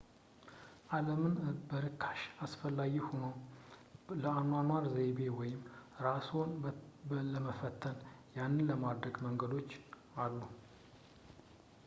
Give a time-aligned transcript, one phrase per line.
[0.97, 1.33] ዓለምን
[1.71, 3.25] በርካሽ አስፈላጊ ሆኖ
[4.21, 5.59] ለአኗኗር ዘይቤ ወይም
[5.99, 6.49] እራስዎን
[7.33, 7.99] ለመፈተን
[8.39, 9.69] ያንን ለማድረግ መንገዶች
[10.25, 10.39] አሉ